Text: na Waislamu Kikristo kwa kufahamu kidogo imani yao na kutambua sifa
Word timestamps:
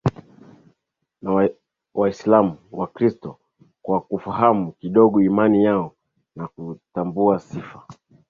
na 1.21 1.49
Waislamu 1.93 2.57
Kikristo 2.85 3.39
kwa 3.81 4.01
kufahamu 4.01 4.71
kidogo 4.71 5.21
imani 5.21 5.63
yao 5.63 5.95
na 6.35 6.47
kutambua 6.47 7.39
sifa 7.39 7.87